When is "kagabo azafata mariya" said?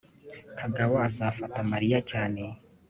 0.59-1.99